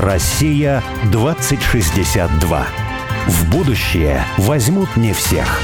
[0.00, 2.66] Россия 2062.
[3.26, 5.60] В будущее возьмут не всех.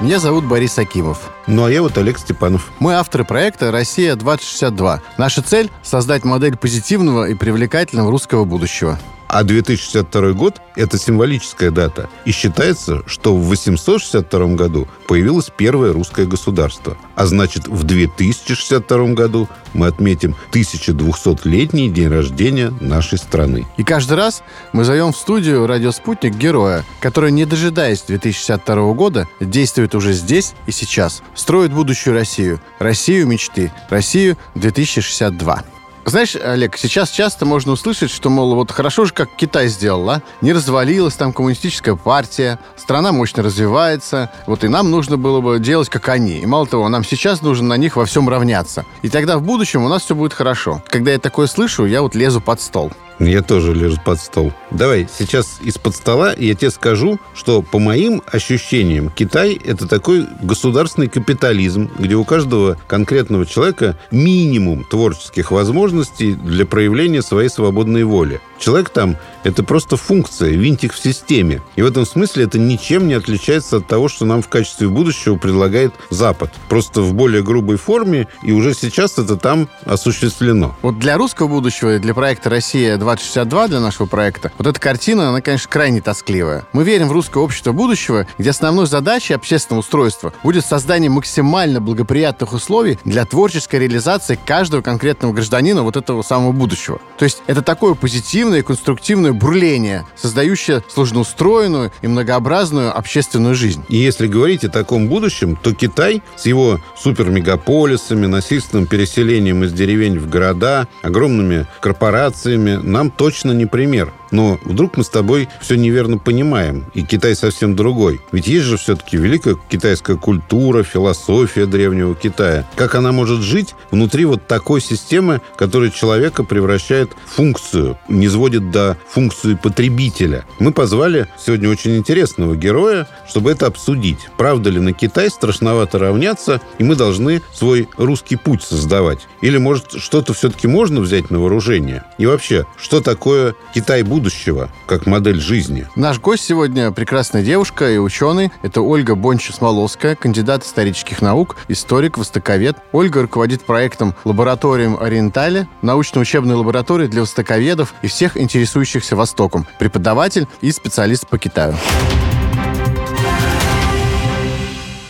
[0.00, 1.30] Меня зовут Борис Акимов.
[1.46, 2.70] Ну, а я вот Олег Степанов.
[2.78, 5.00] Мы авторы проекта «Россия-2062».
[5.18, 8.98] Наша цель– создать модель позитивного и привлекательного русского будущего.
[9.28, 12.08] А 2062 год– это символическая дата.
[12.24, 16.96] И считается, что в 862 году появилось первое русское государство.
[17.16, 23.66] А значит, в 2062 году мы отметим 1200-летний день рождения нашей страны.
[23.76, 29.28] И каждый раз мы зовем в студию «Радио Спутник» героя, который, не дожидаясь 2062 года,
[29.40, 31.22] действует уже здесь и сейчас.
[31.34, 32.60] Строит будущую Россию.
[32.78, 33.72] Россию мечты.
[33.90, 35.64] Россию 2062.
[36.06, 40.22] Знаешь, Олег, сейчас часто можно услышать, что, мол, вот хорошо же, как Китай сделал, а?
[40.40, 45.88] Не развалилась там коммунистическая партия, страна мощно развивается, вот и нам нужно было бы делать,
[45.88, 46.38] как они.
[46.38, 48.86] И мало того, нам сейчас нужно на них во всем равняться.
[49.02, 50.80] И тогда в будущем у нас все будет хорошо.
[50.86, 52.92] Когда я такое слышу, я вот лезу под стол.
[53.18, 54.52] Я тоже лежу под стол.
[54.70, 61.08] Давай, сейчас из-под стола я тебе скажу, что по моим ощущениям Китай– это такой государственный
[61.08, 65.95] капитализм, где у каждого конкретного человека минимум творческих возможностей
[66.34, 68.40] для проявления своей свободной воли.
[68.58, 69.16] Человек там–
[69.46, 71.62] это просто функция, винтик в системе.
[71.76, 75.36] И в этом смысле это ничем не отличается от того, что нам в качестве будущего
[75.36, 76.52] предлагает Запад.
[76.68, 80.74] Просто в более грубой форме, и уже сейчас это там осуществлено.
[80.82, 85.40] Вот для русского будущего, для проекта «Россия 2062», для нашего проекта, вот эта картина, она,
[85.40, 86.66] конечно, крайне тоскливая.
[86.72, 92.52] Мы верим в русское общество будущего, где основной задачей общественного устройства будет создание максимально благоприятных
[92.52, 97.00] условий для творческой реализации каждого конкретного гражданина вот этого самого будущего.
[97.16, 103.84] То есть это такое позитивное и конструктивное бурление, создающее сложноустроенную и многообразную общественную жизнь.
[103.88, 110.18] И если говорить о таком будущем, то Китай с его супермегаполисами, насильственным переселением из деревень
[110.18, 114.12] в города, огромными корпорациями нам точно не пример.
[114.30, 118.20] Но вдруг мы с тобой все неверно понимаем, и Китай совсем другой.
[118.32, 122.66] Ведь есть же все-таки великая китайская культура, философия древнего Китая.
[122.74, 128.70] Как она может жить внутри вот такой системы, которая человека превращает в функцию, не сводит
[128.70, 129.25] до функции
[129.62, 130.44] потребителя?
[130.58, 134.28] Мы позвали сегодня очень интересного героя, чтобы это обсудить.
[134.36, 139.26] Правда ли на Китай страшновато равняться, и мы должны свой русский путь создавать?
[139.40, 142.04] Или, может, что-то все-таки можно взять на вооружение?
[142.18, 145.86] И вообще, что такое Китай будущего, как модель жизни.
[145.94, 148.50] Наш гость сегодня прекрасная девушка и ученый.
[148.62, 152.76] Это Ольга Бонча-Смоловская, кандидат исторических наук, историк, востоковед.
[152.92, 160.72] Ольга руководит проектом «Лабораториум Ориентале», научно-учебной лаборатории для востоковедов и всех интересующихся Востоком, преподаватель и
[160.72, 161.74] специалист по Китаю.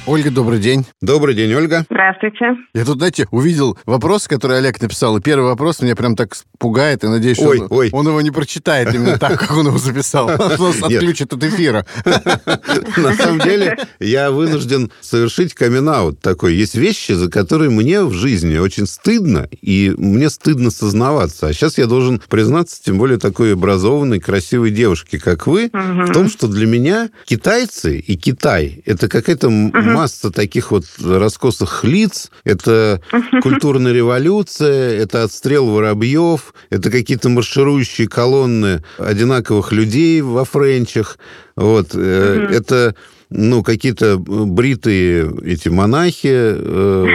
[0.07, 0.87] Ольга, добрый день.
[1.01, 1.85] Добрый день, Ольга.
[1.91, 2.57] Здравствуйте.
[2.75, 5.17] Я тут, знаете, увидел вопрос, который Олег написал.
[5.17, 7.03] И первый вопрос меня прям так пугает.
[7.03, 7.91] И надеюсь, ой, он, ой.
[7.93, 10.29] он его не прочитает именно так, как он его записал.
[10.29, 11.85] Он нас отключит от эфира.
[12.05, 15.87] На самом деле, я вынужден совершить камин
[16.21, 16.55] такой.
[16.55, 21.49] Есть вещи, за которые мне в жизни очень стыдно, и мне стыдно сознаваться.
[21.49, 26.29] А сейчас я должен признаться, тем более такой образованной, красивой девушке, как вы, в том,
[26.29, 29.49] что для меня китайцы и Китай– это какая-то
[29.97, 32.31] масса таких вот раскосых лиц.
[32.45, 33.01] Это
[33.43, 41.19] культурная революция, это отстрел воробьев, это какие-то марширующие колонны одинаковых людей во френчах.
[41.57, 41.95] Вот.
[41.95, 42.95] mm Это
[43.29, 47.07] ну, какие-то бритые эти монахи э,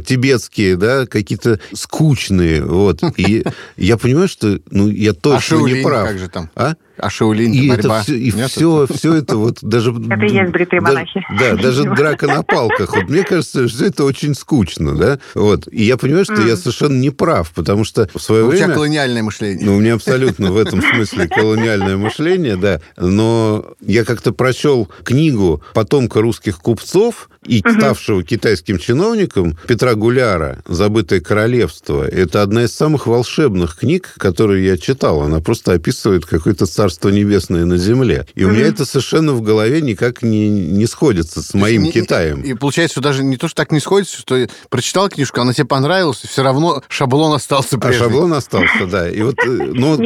[0.06, 3.00] тибетские, да, какие-то скучные, вот.
[3.16, 3.44] И
[3.76, 6.08] я понимаю, что, ну, я точно а не прав.
[6.08, 6.50] как же там?
[6.54, 6.74] А?
[6.98, 8.00] А Шаулин, и борьба.
[8.00, 9.90] Это все, и все, все это вот даже...
[10.10, 11.24] Это и есть бритые монахи.
[11.38, 12.94] Да, даже драка на палках.
[12.94, 15.18] Вот мне кажется, что это очень скучно, да?
[15.34, 15.68] Вот.
[15.70, 18.66] И я понимаю, что я совершенно не прав, потому что в свое У время...
[18.66, 19.64] тебя колониальное мышление.
[19.64, 22.80] Ну, у меня абсолютно в этом смысле колониальное мышление, да.
[22.96, 31.20] Но я как-то прочел книгу потомка русских купцов и ставшего китайским чиновником Петра Гуляра «Забытое
[31.20, 32.06] королевство».
[32.06, 35.22] Это одна из самых волшебных книг, которые я читал.
[35.22, 38.26] Она просто описывает какое-то царство небесное на земле.
[38.34, 42.42] И у меня это совершенно в голове никак не, не сходится с моим И- Китаем.
[42.42, 45.66] И, получается, что даже не то, что так не сходится, что прочитал книжку, она тебе
[45.66, 48.04] понравилась, и все равно шаблон остался А прежним.
[48.04, 49.08] шаблон остался, да.
[49.10, 49.98] И вот, э, ну,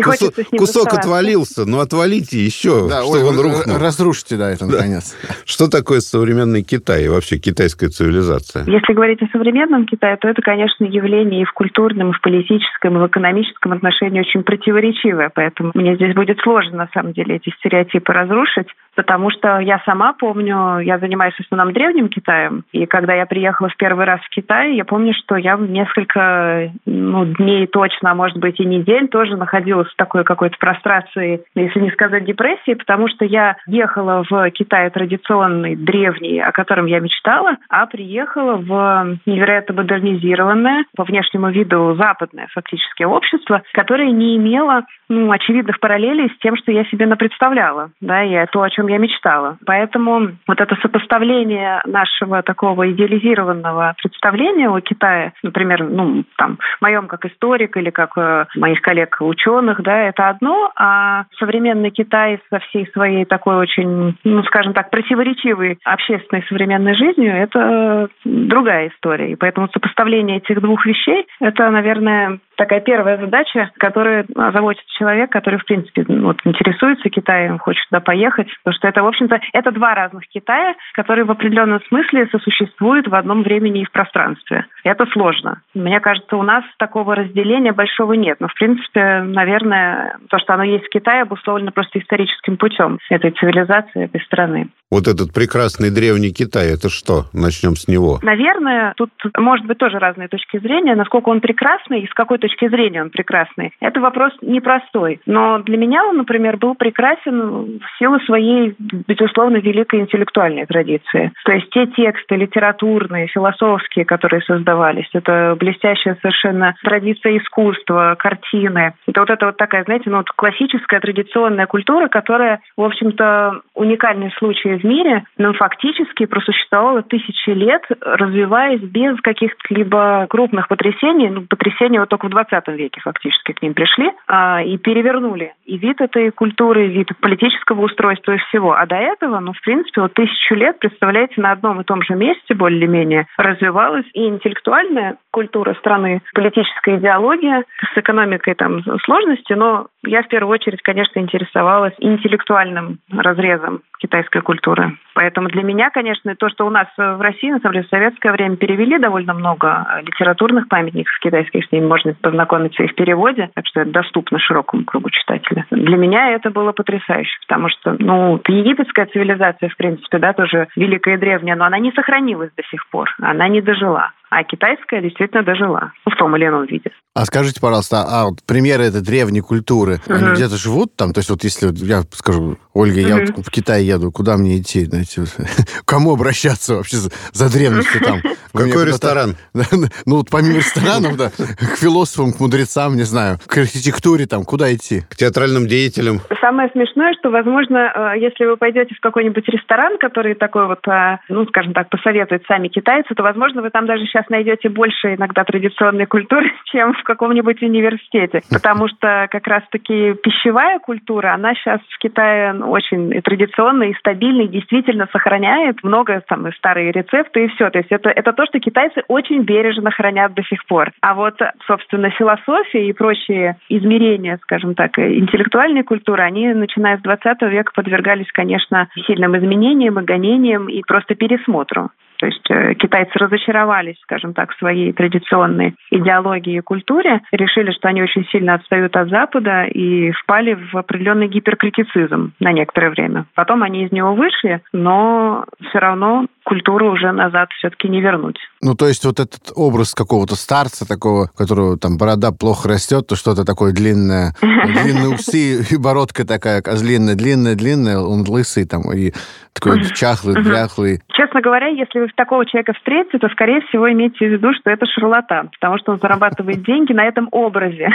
[0.56, 3.78] кусок, отвалился, ну, отвалите еще, Да, чтобы ой, он рухнул.
[3.78, 5.14] разрушите, да, это наконец.
[5.44, 7.08] Что такое современный Китай?
[7.08, 8.64] Вообще, вообще китайская цивилизация?
[8.66, 12.96] Если говорить о современном Китае, то это, конечно, явление и в культурном, и в политическом,
[12.96, 15.30] и в экономическом отношении очень противоречивое.
[15.34, 20.12] Поэтому мне здесь будет сложно, на самом деле, эти стереотипы разрушить потому что я сама
[20.12, 24.28] помню, я занимаюсь в основном древним Китаем, и когда я приехала в первый раз в
[24.28, 29.36] Китай, я помню, что я несколько ну, дней точно, а может быть и недель тоже
[29.36, 34.90] находилась в такой какой-то прострации, если не сказать депрессии, потому что я ехала в Китай
[34.90, 37.21] традиционный, древний, о котором я мечтала,
[37.68, 45.30] а приехала в невероятно модернизированное, по внешнему виду западное фактически общество, которое не имело ну,
[45.30, 49.58] очевидных параллелей с тем, что я себе напредставляла, да, и то, о чем я мечтала.
[49.66, 57.24] Поэтому вот это сопоставление нашего такого идеализированного представления о Китае, например, ну, там, моем как
[57.26, 63.24] историк или как э, моих коллег-ученых, да, это одно, а современный Китай со всей своей
[63.24, 69.32] такой очень, ну, скажем так, противоречивой общественной современной жизнью, это другая история.
[69.32, 75.58] И поэтому сопоставление этих двух вещей, это, наверное, такая первая задача, которая заботит человек, который,
[75.58, 79.96] в принципе, вот, интересуется Китаем, хочет туда поехать, потому что это, в общем-то, это два
[79.96, 84.66] разных Китая, которые в определенном смысле сосуществуют в одном времени и в пространстве.
[84.84, 85.60] Это сложно.
[85.74, 88.36] Мне кажется, у нас такого разделения большого нет.
[88.38, 93.32] Но, в принципе, наверное, то, что оно есть в Китае, обусловлено просто историческим путем этой
[93.32, 94.68] цивилизации, этой страны.
[94.92, 97.24] Вот этот прекрасный древний Китай, это что?
[97.32, 98.18] Начнем с него.
[98.22, 100.94] Наверное, тут может быть тоже разные точки зрения.
[100.94, 103.72] Насколько он прекрасный и с какой точки зрения он прекрасный.
[103.80, 105.20] Это вопрос непростой.
[105.26, 111.32] Но для меня он, например, был прекрасен в силу своей, безусловно, великой интеллектуальной традиции.
[111.44, 118.94] То есть те тексты литературные, философские, которые создавались, это блестящая совершенно традиция искусства, картины.
[119.06, 124.32] Это вот эта вот такая, знаете, ну, вот классическая традиционная культура, которая, в общем-то, уникальный
[124.38, 131.28] случай в мире, но фактически просуществовала тысячи лет, развиваясь без каких-либо крупных потрясений.
[131.28, 135.76] Ну, потрясения вот только в 20 веке фактически к ним пришли а, и перевернули и
[135.78, 138.74] вид этой культуры, и вид политического устройства и всего.
[138.74, 142.14] А до этого, ну, в принципе, вот тысячу лет, представляете, на одном и том же
[142.14, 150.22] месте более-менее развивалась и интеллектуальная культура страны, политическая идеология с экономикой там сложности, но я
[150.22, 154.98] в первую очередь, конечно, интересовалась интеллектуальным разрезом китайской культуры.
[155.14, 158.32] Поэтому для меня, конечно, то, что у нас в России, на самом деле, в советское
[158.32, 163.66] время перевели довольно много литературных памятников китайских, с ними можно познакомиться и в переводе, так
[163.66, 165.66] что это доступно широкому кругу читателя.
[165.70, 171.14] Для меня это было потрясающе, потому что, ну, египетская цивилизация, в принципе, да, тоже великая
[171.14, 175.42] и древняя, но она не сохранилась до сих пор, она не дожила а китайская действительно
[175.42, 176.90] дожила в том или ином виде.
[177.14, 180.14] А скажите, пожалуйста, а вот примеры этой древней культуры, угу.
[180.14, 181.12] они где-то живут там?
[181.12, 183.08] То есть вот если я скажу, Ольга, угу.
[183.08, 184.86] я вот в Китай еду, куда мне идти?
[184.86, 188.20] Знаете, к кому обращаться вообще за, за древностью там?
[188.52, 189.36] Какой ресторан?
[190.06, 194.72] Ну вот помимо ресторанов, да, к философам, к мудрецам, не знаю, к архитектуре там, куда
[194.74, 195.02] идти?
[195.08, 196.20] К театральным деятелям.
[196.40, 201.18] Самое смешное, что, возможно, э, если вы пойдете в какой-нибудь ресторан, который такой вот, э,
[201.28, 205.14] ну, скажем так, посоветуют сами китайцы, то, возможно, вы там даже сейчас сейчас найдете больше
[205.14, 208.40] иногда традиционной культуры, чем в каком-нибудь университете.
[208.50, 214.48] Потому что как раз-таки пищевая культура, она сейчас в Китае очень традиционная и стабильная, и
[214.48, 217.70] действительно сохраняет много там старые рецепты и все.
[217.70, 220.92] То есть это, это то, что китайцы очень бережно хранят до сих пор.
[221.00, 227.42] А вот, собственно, философия и прочие измерения, скажем так, интеллектуальной культуры, они, начиная с 20
[227.42, 231.90] века, подвергались, конечно, сильным изменениям и гонениям и просто пересмотру.
[232.22, 237.88] То есть э, китайцы разочаровались, скажем так, в своей традиционной идеологии и культуре, решили, что
[237.88, 243.24] они очень сильно отстают от Запада и впали в определенный гиперкритицизм на некоторое время.
[243.34, 248.38] Потом они из него вышли, но все равно культуру уже назад все-таки не вернуть.
[248.64, 253.16] Ну, то есть вот этот образ какого-то старца такого, которого там борода плохо растет, то
[253.16, 259.10] что-то такое длинное, длинные усы и бородка такая длинная, длинная, длинная, он лысый там и
[259.52, 261.00] такой чахлый, дряхлый.
[261.08, 264.86] Честно говоря, если вы такого человека встретите, то, скорее всего, имейте в виду, что это
[264.86, 267.88] шарлатан, потому что он зарабатывает деньги на этом образе,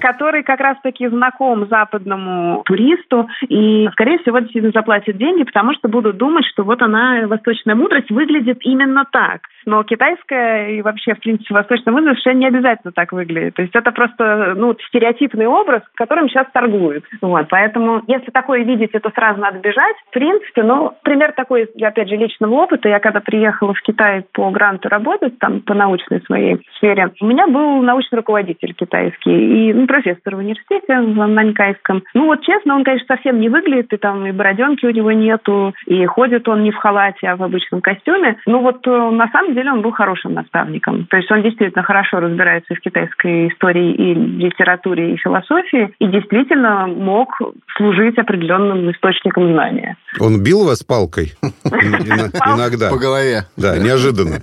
[0.00, 6.16] который как раз-таки знаком западному туристу, и, скорее всего, действительно заплатит деньги, потому что будут
[6.16, 11.54] думать, что вот она, восточная мудрость, выглядит именно так– Но китайская и вообще, в принципе,
[11.54, 13.54] восточная музыка совершенно не обязательно так выглядит.
[13.54, 17.04] То есть это просто ну, стереотипный образ, которым сейчас торгуют.
[17.20, 17.46] Вот.
[17.48, 19.96] Поэтому, если такое видите, то сразу надо бежать.
[20.08, 22.88] В принципе, ну, пример такой, опять же, личного опыта.
[22.88, 27.46] Я когда приехала в Китай по гранту работать, там, по научной своей сфере, у меня
[27.46, 32.02] был научный руководитель китайский и ну, профессор в университете в Нанькайском.
[32.14, 35.74] Ну, вот честно, он, конечно, совсем не выглядит, и там и бороденки у него нету,
[35.86, 38.36] и ходит он не в халате, а в обычном костюме.
[38.46, 41.06] Ну, вот э, на самом деле он был хорошим наставником.
[41.06, 46.86] То есть он действительно хорошо разбирается в китайской истории и литературе, и философии, и действительно
[46.86, 47.28] мог
[47.76, 49.96] служить определенным источником знания.
[50.20, 51.32] Он бил вас палкой?
[51.64, 52.90] Иногда.
[52.90, 53.42] По голове.
[53.56, 54.36] Да, неожиданно.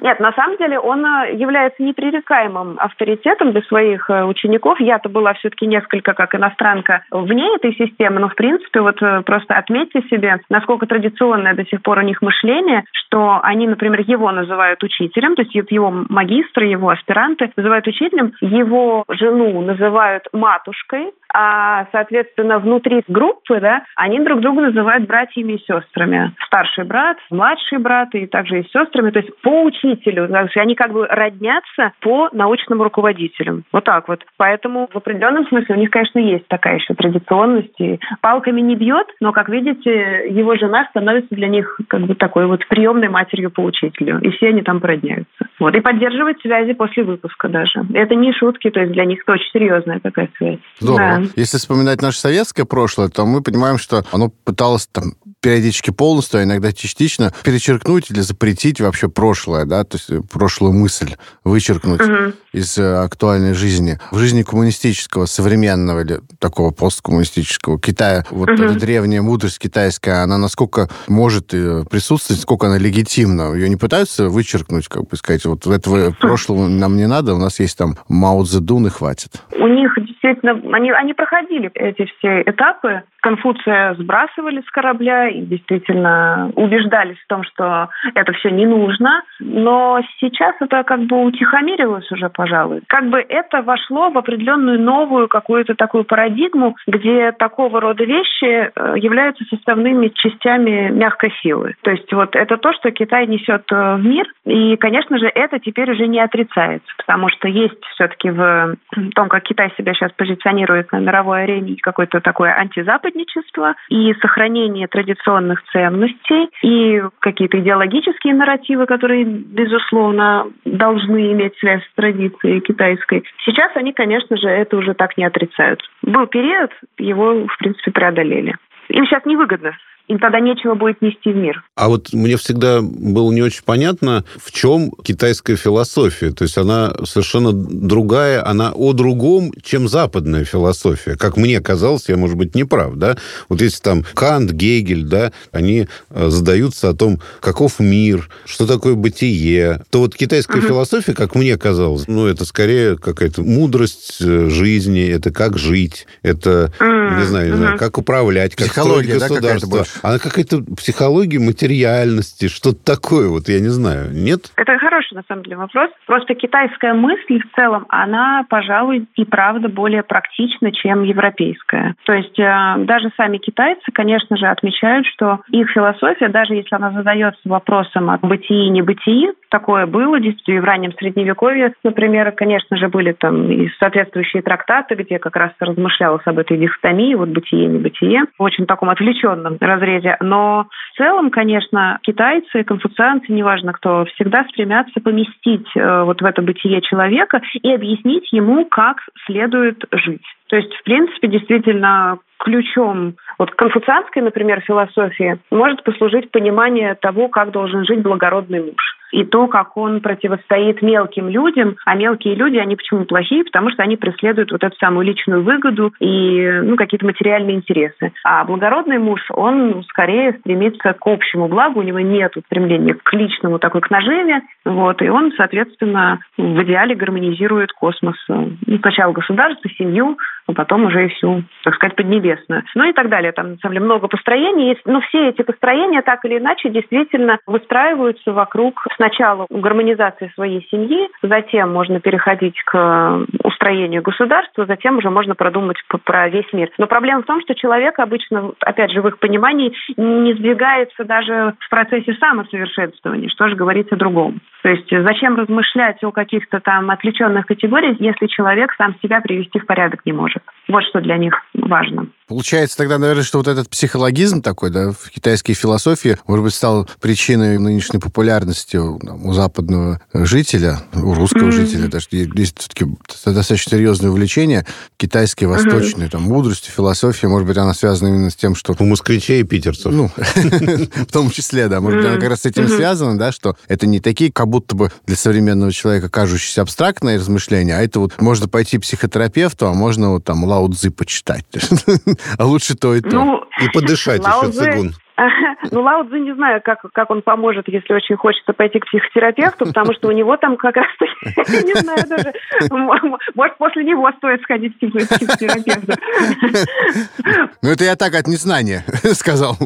[0.00, 4.80] Нет, на самом деле он э, является непререкаемым авторитетом для своих э, учеников.
[4.80, 9.54] Я-то была все-таки несколько как иностранка вне этой системы, но в принципе вот э, просто
[9.54, 14.82] отметьте себе, насколько традиционное до сих пор у них мышление, что они, например, его называют
[14.82, 22.58] учителем, то есть его магистры, его аспиранты называют учителем, его жену называют матушкой, а, соответственно,
[22.58, 26.32] внутри группы, да, они друг друга называют братьями и сестрами.
[26.46, 29.89] Старший брат, младший брат и также и сестрами, то есть по учителю.
[29.90, 33.64] Есть они как бы роднятся по научным руководителям.
[33.72, 34.24] Вот так вот.
[34.36, 37.78] Поэтому в определенном смысле у них, конечно, есть такая еще традиционность.
[37.78, 42.46] И палками не бьет, но, как видите, его жена становится для них как бы такой
[42.46, 44.20] вот приемной матерью по учителю.
[44.20, 45.30] И все они там породняются.
[45.58, 45.74] Вот.
[45.74, 47.84] И поддерживать связи после выпуска даже.
[47.94, 50.58] Это не шутки, то есть для них это очень серьезная такая связь.
[50.78, 50.98] Здорово.
[50.98, 51.22] Да.
[51.36, 56.44] Если вспоминать наше советское прошлое, то мы понимаем, что оно пыталось там периодически полностью, а
[56.44, 62.32] иногда частично перечеркнуть или запретить вообще прошлое, да, то есть прошлую мысль вычеркнуть угу.
[62.52, 63.98] из э, актуальной жизни.
[64.10, 68.62] В жизни коммунистического, современного или такого посткоммунистического Китая, вот угу.
[68.62, 73.54] эта древняя мудрость китайская, она насколько может э, присутствовать, сколько она легитимна.
[73.54, 77.60] Ее не пытаются вычеркнуть, как бы сказать, вот этого прошлого нам не надо, у нас
[77.60, 79.42] есть там Мао Цзэдун и хватит.
[79.56, 83.02] У них действительно, они, они проходили эти все этапы.
[83.22, 89.22] Конфуция сбрасывали с корабля и действительно убеждались в том, что это все не нужно.
[89.38, 92.82] Но сейчас это как бы утихомирилось уже, пожалуй.
[92.86, 98.94] Как бы это вошло в определенную новую какую-то такую парадигму, где такого рода вещи э,
[98.96, 101.74] являются составными частями мягкой силы.
[101.82, 104.26] То есть вот это то, что Китай несет э, в мир.
[104.44, 108.76] И, конечно же, это теперь уже не отрицается, потому что есть все-таки в
[109.14, 114.88] том, как Китай себя сейчас позиционирует на мировой арене какое-то такое антизападничество и сохранение
[115.20, 123.24] традиционных ценностей и какие-то идеологические нарративы, которые, безусловно, должны иметь связь с традицией китайской.
[123.44, 125.80] Сейчас они, конечно же, это уже так не отрицают.
[126.02, 128.56] Был период, его, в принципе, преодолели.
[128.88, 129.72] Им сейчас невыгодно
[130.10, 131.62] им тогда нечего будет нести в мир.
[131.76, 136.32] А вот мне всегда было не очень понятно, в чем китайская философия.
[136.32, 141.16] То есть она совершенно другая, она о другом, чем западная философия.
[141.16, 143.16] Как мне казалось, я, может быть, не прав, да?
[143.48, 148.94] Вот если там Кант, Гегель, да, они э, задаются о том, каков мир, что такое
[148.94, 150.66] бытие, то вот китайская угу.
[150.66, 156.72] философия, как мне казалось, ну, это скорее какая-то мудрость э, жизни, это как жить, это,
[156.80, 157.20] угу.
[157.20, 159.78] не знаю, не знаю, как управлять, как строить государство.
[159.78, 164.52] Да, она какая-то психология материальности, что-то такое, вот я не знаю, нет?
[164.56, 165.90] Это хороший, на самом деле, вопрос.
[166.06, 171.94] Просто китайская мысль в целом, она, пожалуй, и правда более практична, чем европейская.
[172.04, 176.92] То есть э, даже сами китайцы, конечно же, отмечают, что их философия, даже если она
[176.92, 182.88] задается вопросом о бытии и небытии, такое было, действительно, в раннем Средневековье, например, конечно же,
[182.88, 187.68] были там и соответствующие трактаты, где как раз размышлялось об этой дихотомии, вот бытие и
[187.68, 190.16] небытие, в очень таком отвлеченном разрезе.
[190.20, 196.40] Но в целом, конечно, китайцы, конфуцианцы, неважно кто, всегда стремятся поместить э, вот в это
[196.42, 200.24] бытие человека и объяснить ему, как следует жить.
[200.48, 207.50] То есть, в принципе, действительно ключом вот конфуцианской, например, философии может послужить понимание того, как
[207.50, 211.76] должен жить благородный муж и то, как он противостоит мелким людям.
[211.84, 213.44] А мелкие люди, они почему плохие?
[213.44, 218.12] Потому что они преследуют вот эту самую личную выгоду и ну, какие-то материальные интересы.
[218.24, 223.58] А благородный муж, он скорее стремится к общему благу, у него нет стремления к личному
[223.58, 228.16] такой, к наживе, вот, и он, соответственно, в идеале гармонизирует космос.
[228.28, 232.64] Ну, сначала государство, семью, а потом уже и всю, так сказать, Поднебесную.
[232.74, 233.32] Ну и так далее.
[233.32, 234.82] Там, на самом деле, много построений есть.
[234.84, 241.72] Но все эти построения так или иначе действительно выстраиваются вокруг сначала гармонизации своей семьи, затем
[241.72, 246.70] можно переходить к устроению государства, затем уже можно продумать про весь мир.
[246.78, 251.54] Но проблема в том, что человек обычно, опять же, в их понимании не сдвигается даже
[251.58, 254.40] в процессе самосовершенствования, что же говорить о другом.
[254.62, 259.66] То есть зачем размышлять о каких-то там отвлеченных категориях, если человек сам себя привести в
[259.66, 260.42] порядок не может.
[260.68, 262.06] Вот что для них важно.
[262.30, 266.88] Получается тогда, наверное, что вот этот психологизм такой, да, в китайской философии, может быть, стал
[267.00, 271.50] причиной нынешней популярности там, у западного жителя, у русского mm-hmm.
[271.50, 271.88] жителя.
[271.88, 272.86] Даже есть все-таки
[273.24, 274.64] достаточно серьезное увлечение
[274.96, 276.10] китайской, восточной, mm-hmm.
[276.10, 277.28] там, мудростью, философией.
[277.28, 278.76] Может быть, она связана именно с тем, что...
[278.78, 279.92] У москвичей и питерцев.
[279.92, 281.80] Ну, в том числе, да.
[281.80, 284.76] Может быть, она как раз с этим связана, да, что это не такие, как будто
[284.76, 290.10] бы для современного человека кажущиеся абстрактные размышления, а это вот можно пойти психотерапевту, а можно
[290.10, 291.44] вот там Лао Цзы почитать.
[292.38, 293.10] а лучше то и то.
[293.10, 294.94] Ну, и подышать еще цигун.
[295.70, 299.66] Ну, Лао Цзи не знаю, как, как он поможет, если очень хочется пойти к психотерапевту,
[299.66, 300.86] потому что у него там как раз,
[301.62, 302.32] не знаю даже,
[302.70, 305.92] может, после него стоит сходить к психотерапевту.
[307.62, 309.56] Ну, это я так от незнания сказал.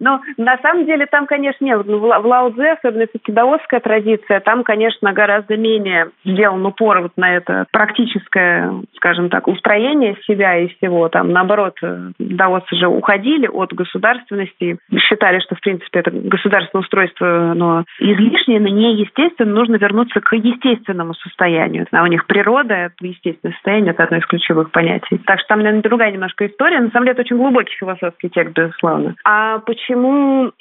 [0.00, 1.84] Но на самом деле там, конечно, нет.
[1.86, 7.36] В Лао Цзэ, особенно все-таки даосская традиция, там, конечно, гораздо менее сделан упор вот на
[7.36, 11.08] это практическое, скажем так, устроение себя и всего.
[11.08, 11.76] Там, наоборот,
[12.18, 18.68] даосы же уходили от государственности, считали, что, в принципе, это государственное устройство но излишнее, но
[18.68, 21.86] неестественно, нужно вернуться к естественному состоянию.
[21.92, 25.18] А у них природа, это естественное состояние, это одно из ключевых понятий.
[25.26, 26.80] Так что там, наверное, другая немножко история.
[26.80, 29.14] На самом деле, это очень глубокий философский текст, безусловно.
[29.24, 29.89] А почему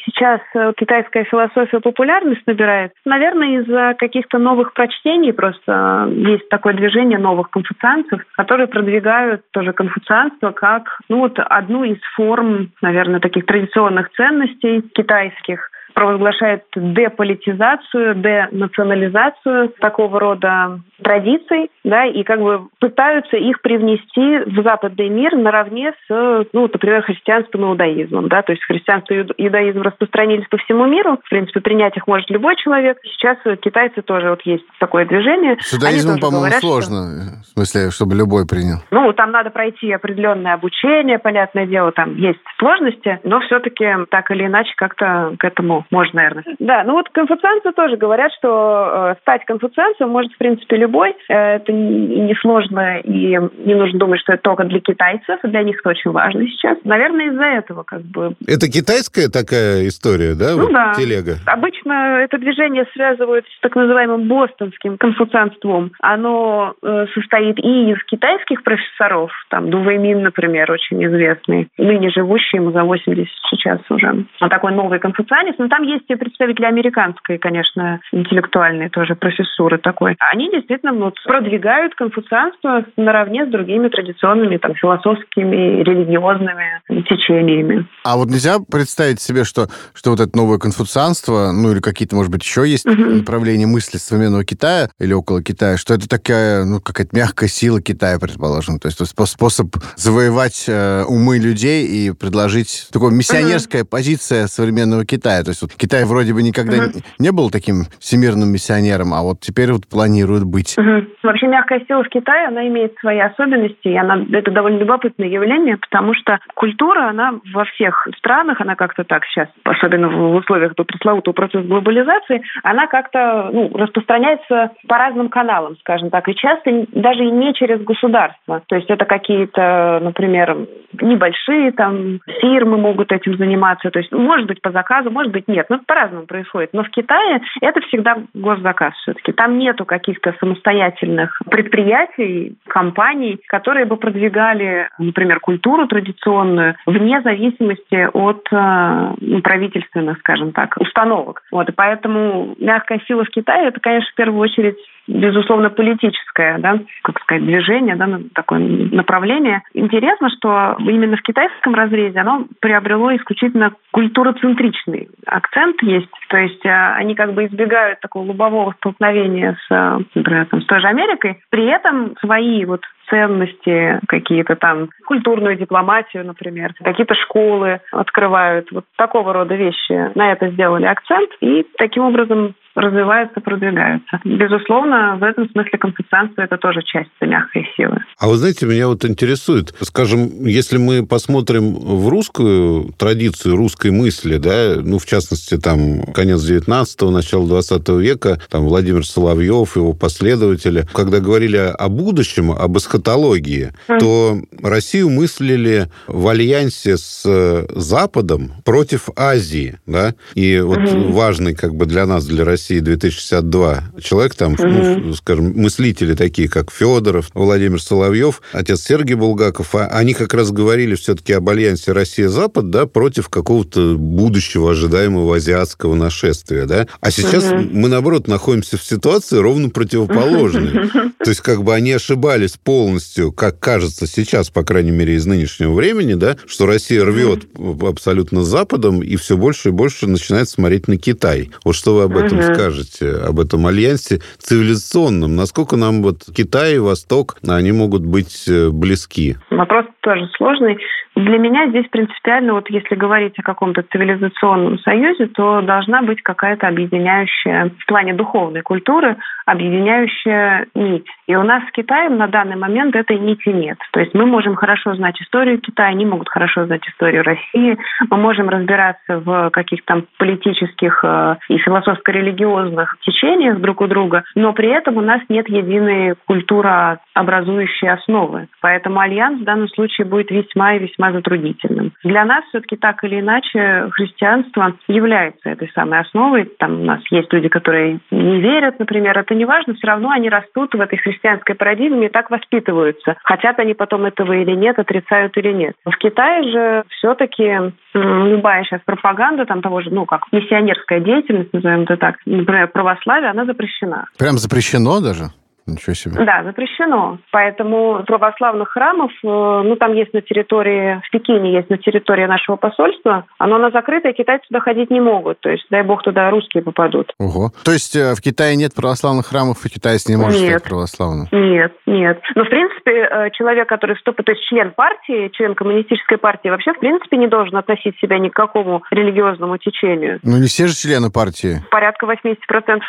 [0.05, 0.41] сейчас
[0.77, 2.93] китайская философия популярность набирает?
[3.05, 10.51] Наверное, из-за каких-то новых прочтений просто есть такое движение новых конфуцианцев, которые продвигают тоже конфуцианство
[10.51, 20.19] как ну, вот одну из форм, наверное, таких традиционных ценностей китайских, провозглашает деполитизацию, денационализацию такого
[20.19, 26.63] рода традиций, да, и как бы пытаются их привнести в западный мир наравне с, ну,
[26.63, 31.29] например, христианством и иудаизмом, да, то есть христианство и иудаизм распространились по всему миру, в
[31.29, 32.97] принципе, принять их может любой человек.
[33.03, 35.57] Сейчас китайцы тоже вот есть такое движение.
[35.59, 37.41] С иудаизмом, по-моему, сложно, что...
[37.41, 38.79] в смысле, чтобы любой принял.
[38.91, 44.45] Ну, там надо пройти определенное обучение, понятное дело, там есть сложности, но все-таки так или
[44.45, 46.43] иначе как-то к этому можно, наверное.
[46.59, 51.15] Да, ну вот конфуцианцы тоже говорят, что э, стать конфуцианцем может, в принципе, любой.
[51.29, 55.39] Э, это несложно, и не нужно думать, что это только для китайцев.
[55.43, 56.77] Для них это очень важно сейчас.
[56.83, 58.33] Наверное, из-за этого как бы...
[58.47, 60.55] Это китайская такая история, да?
[60.55, 60.93] Ну вот, да.
[60.93, 61.35] Телега.
[61.45, 65.91] Обычно это движение связывают с так называемым бостонским конфуцианством.
[66.01, 72.71] Оно э, состоит и из китайских профессоров, там Дувеймин, например, очень известный, ныне живущий, ему
[72.71, 74.25] за 80 сейчас уже.
[74.41, 79.77] Он такой новый конфуцианец, но там там есть и представители американской, конечно, интеллектуальной тоже профессуры
[79.77, 80.15] такой.
[80.19, 87.87] Они действительно вот, продвигают конфуцианство наравне с другими традиционными там, философскими, религиозными течениями.
[88.03, 92.31] А вот нельзя представить себе, что, что вот это новое конфуцианство, ну или какие-то, может
[92.31, 93.01] быть, еще есть угу.
[93.01, 98.19] направления мысли современного Китая или около Китая, что это такая, ну, какая-то мягкая сила Китая,
[98.19, 98.79] предположим.
[98.79, 103.89] То есть способ завоевать э, умы людей и предложить такое миссионерская угу.
[103.89, 105.43] позиция современного Китая.
[105.43, 106.99] То есть вот Китай вроде бы никогда угу.
[107.19, 110.77] не, не был таким всемирным миссионером, а вот теперь вот планирует быть.
[110.77, 111.05] Угу.
[111.23, 115.77] Вообще мягкая сила в Китае, она имеет свои особенности, и она, это довольно любопытное явление,
[115.77, 121.33] потому что культура, она во всех странах, она как-то так сейчас, особенно в условиях пресловутого
[121.33, 127.31] процесса глобализации, она как-то ну, распространяется по разным каналам, скажем так, и часто даже и
[127.31, 128.61] не через государство.
[128.67, 130.67] То есть это какие-то, например,
[131.01, 135.65] небольшие там фирмы могут этим заниматься, то есть может быть по заказу, может быть нет,
[135.69, 136.73] ну по-разному происходит.
[136.73, 139.31] Но в Китае это всегда госзаказ все-таки.
[139.31, 148.47] Там нету каких-то самостоятельных предприятий, компаний, которые бы продвигали, например, культуру традиционную вне зависимости от
[148.51, 151.41] э, правительственных, скажем так, установок.
[151.51, 154.77] Вот, и поэтому мягкая сила в Китае это, конечно, в первую очередь
[155.09, 159.63] безусловно, политическое, да, как сказать, движение, да, такое направление.
[159.73, 166.09] Интересно, что именно в китайском разрезе оно приобрело исключительно культуроцентричный акцент есть.
[166.29, 170.79] То есть э, они как бы избегают такого лобового столкновения с, например, там, с той
[170.79, 178.71] же Америкой, при этом свои вот ценности, какие-то там культурную дипломатию, например, какие-то школы открывают,
[178.71, 180.11] вот такого рода вещи.
[180.15, 184.19] На это сделали акцент и таким образом развиваются, продвигаются.
[184.23, 187.97] Безусловно, в этом смысле конфуцианство– это тоже часть мягкой силы.
[188.17, 194.37] А вы знаете, меня вот интересует, скажем, если мы посмотрим в русскую традицию русской мысли,
[194.37, 200.85] да, ну, в частности, там, конец 19-го, начало 20 века, там, Владимир Соловьев, его последователи,
[200.93, 203.99] когда говорили о будущем, об эсхатологии, mm.
[203.99, 211.11] то Россию мыслили в альянсе с Западом против Азии, да, и вот mm-hmm.
[211.11, 214.95] важный как бы для нас, для России 2062 человек там, mm-hmm.
[214.97, 220.51] ну, скажем, мыслители такие, как Федоров, Владимир Соловьев, отец Сергей Булгаков, а они как раз
[220.51, 226.87] говорили все-таки об альянсе Россия-Запад, да, против какого-то будущего ожидаемого азиатского нашествия, да.
[227.01, 227.69] А сейчас mm-hmm.
[227.73, 230.89] мы, наоборот, находимся в ситуации ровно противоположной.
[231.23, 235.73] То есть как бы они ошибались полностью, как кажется сейчас, по крайней мере, из нынешнего
[235.73, 237.45] времени, да, что Россия рвет
[237.81, 241.51] абсолютно Западом и все больше и больше начинает смотреть на Китай.
[241.63, 242.47] Вот что вы об этом угу.
[242.55, 245.35] Скажете, об этом альянсе цивилизационном?
[245.35, 249.37] Насколько нам вот Китай и Восток, они могут быть э, близки?
[249.49, 250.77] Вопрос тоже сложный.
[251.19, 256.65] Для меня здесь принципиально, вот если говорить о каком-то цивилизационном союзе, то должна быть какая-то
[256.69, 261.07] объединяющая в плане духовной культуры, объединяющая нить.
[261.27, 263.77] И у нас с Китаем на данный момент этой нити нет.
[263.91, 267.77] То есть мы можем хорошо знать историю Китая, они могут хорошо знать историю России,
[268.09, 274.69] мы можем разбираться в каких-то политических э, и философско-религиозных течениях друг у друга, но при
[274.69, 278.47] этом у нас нет единой культурообразующей основы.
[278.61, 281.93] Поэтому альянс в данном случае будет весьма и весьма затруднительным.
[282.03, 286.45] Для нас все-таки так или иначе христианство является этой самой основой.
[286.57, 290.29] Там у нас есть люди, которые не верят, например, это не важно, все равно они
[290.29, 293.15] растут в этой христианской парадигме и так воспитываются.
[293.23, 295.75] Хотят они потом этого или нет, отрицают или нет.
[295.85, 301.83] В Китае же все-таки любая сейчас пропаганда там того же, ну, как миссионерская деятельность, назовем
[301.83, 304.05] это так, например, православие, она запрещена.
[304.17, 305.31] Прям запрещено даже?
[305.73, 306.23] Ничего себе.
[306.25, 307.19] Да, запрещено.
[307.31, 312.55] Поэтому православных храмов, э, ну, там есть на территории, в Пекине есть на территории нашего
[312.55, 315.39] посольства, оно на закрытое, китайцы туда ходить не могут.
[315.39, 317.13] То есть, дай бог, туда русские попадут.
[317.19, 317.51] Ого.
[317.63, 320.51] То есть, э, в Китае нет православных храмов, и китаец не может нет.
[320.51, 321.27] стать православным?
[321.31, 322.19] Нет, нет.
[322.35, 326.73] Но, в принципе, э, человек, который вступит, то есть член партии, член коммунистической партии, вообще,
[326.73, 330.19] в принципе, не должен относить себя ни к какому религиозному течению.
[330.23, 331.61] Ну, не все же члены партии.
[331.71, 332.35] Порядка 80%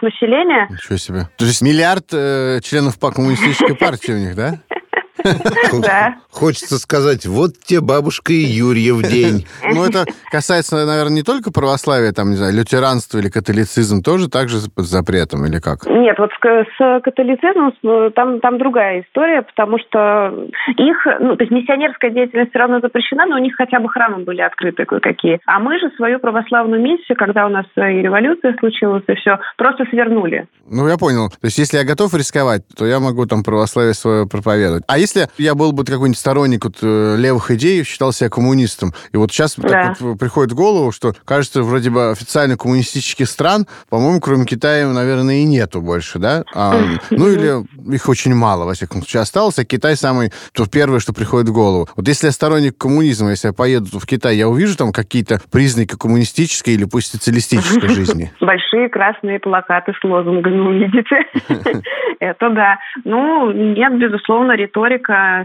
[0.02, 0.68] населения.
[0.70, 1.20] Ничего себе.
[1.38, 4.61] То есть, миллиард э, членов по коммунистической партии у них, да?
[5.80, 6.16] Да.
[6.30, 9.46] Хочется сказать, вот те бабушка и Юрьев день.
[9.72, 14.48] Ну, это касается, наверное, не только православия, там, не знаю, лютеранства или католицизм тоже так
[14.48, 15.87] же под запретом или как?
[15.87, 17.72] Нет, вот с католицизмом
[18.12, 23.26] там, там другая история, потому что их, ну, то есть миссионерская деятельность все равно запрещена,
[23.26, 25.40] но у них хотя бы храмы были открыты кое-какие.
[25.46, 29.85] А мы же свою православную миссию, когда у нас и революция случилась, и все, просто
[29.90, 30.46] свернули.
[30.70, 31.28] Ну, я понял.
[31.28, 34.85] То есть, если я готов рисковать, то я могу там православие свое проповедовать.
[34.87, 39.16] А если я был бы какой-нибудь сторонник вот, э, левых идей, считал себя коммунистом, и
[39.16, 39.68] вот сейчас да.
[39.68, 44.86] так вот приходит в голову, что, кажется, вроде бы официально коммунистических стран, по-моему, кроме Китая,
[44.88, 46.44] наверное, и нету больше, да?
[46.54, 51.00] А, ну, или их очень мало, во всяком случае, осталось, а Китай самый, то первое,
[51.00, 51.88] что приходит в голову.
[51.96, 55.96] Вот если я сторонник коммунизма, если я поеду в Китай, я увижу там какие-то признаки
[55.96, 58.32] коммунистической или пусть социалистической жизни?
[58.40, 61.16] Большие красные плакаты с лозунгами увидите.
[62.20, 62.78] Это да.
[63.04, 64.99] Ну, нет, безусловно, риторика,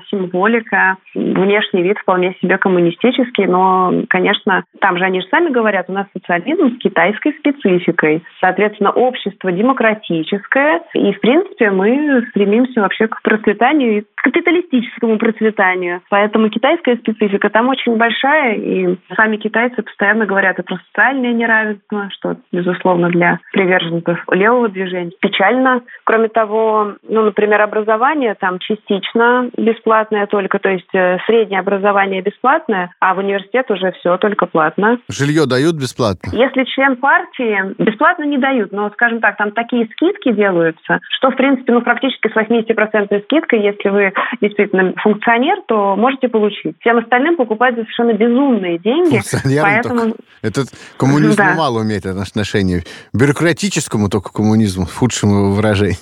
[0.10, 5.94] символика, внешний вид вполне себе коммунистический, но, конечно, там же они же сами говорят, у
[5.94, 8.24] нас социализм с китайской спецификой.
[8.39, 16.02] Соответственно, общество демократическое, и, в принципе, мы стремимся вообще к процветанию к капиталистическому процветанию.
[16.10, 22.10] Поэтому китайская специфика там очень большая, и сами китайцы постоянно говорят и про социальное неравенство,
[22.12, 25.82] что, безусловно, для приверженцев левого движения печально.
[26.04, 32.92] Кроме того, ну, например, образование там частично бесплатное только, то есть э, среднее образование бесплатное,
[33.00, 35.00] а в университет уже все только платно.
[35.10, 36.32] Жилье дают бесплатно?
[36.32, 41.36] Если член партии, бесплатно не дают, но, скажем так, там такие скидки делаются, что, в
[41.36, 46.76] принципе, ну, практически с 80% скидкой, если вы действительно функционер, то можете получить.
[46.80, 49.22] Всем остальным покупать за совершенно безумные деньги.
[49.62, 50.02] Поэтому...
[50.02, 50.18] Только.
[50.42, 51.56] Этот коммунизм да.
[51.56, 52.84] мало умеет отношение.
[53.14, 55.96] Бюрократическому только коммунизму, в худшем выражении.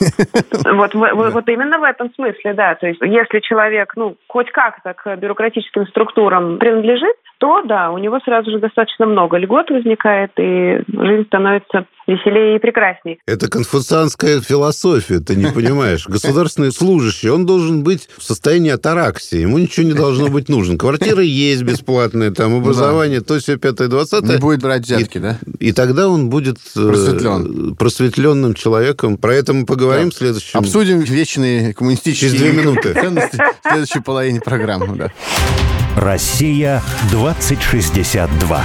[0.74, 2.76] Вот, вот, вот именно в этом смысле, да.
[2.76, 8.20] То есть если человек, ну, хоть как-то к бюрократическим структурам принадлежит, то да, у него
[8.20, 13.18] сразу же достаточно много льгот возникает, и жизнь становится веселее и прекраснее.
[13.26, 16.08] Это конфуцианская философия, ты не понимаешь.
[16.08, 20.78] Государственный служащий, он должен быть в состоянии атараксии, ему ничего не должно быть нужно.
[20.78, 24.36] Квартира есть бесплатная, там образование, то все пятое, двадцатое.
[24.36, 25.40] Не будет брать взятки, да?
[25.60, 27.76] И тогда он будет Просветлен.
[27.76, 29.18] просветленным человеком.
[29.18, 30.60] Про это мы поговорим в следующем...
[30.60, 32.94] Обсудим вечные коммунистические Через две минуты.
[33.64, 34.96] в следующей половине программы.
[34.96, 35.12] Да.
[35.96, 38.64] Россия 2062.